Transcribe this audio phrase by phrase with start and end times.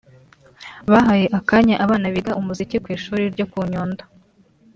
[0.91, 4.03] Bahaye akanya abana biga umuziki ku ishuri ryo ku Nyundo